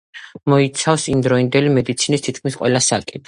[0.53, 3.19] მოიცავს იმდროინდელი მედიცინის თითქმის ყველა საკითხს.